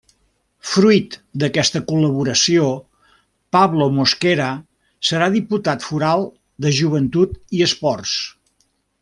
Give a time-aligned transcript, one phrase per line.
[0.67, 2.69] Fruit d'aquesta col·laboració
[3.57, 4.49] Pablo Mosquera
[5.11, 6.27] serà Diputat Foral
[6.67, 8.17] de Joventut i Esports.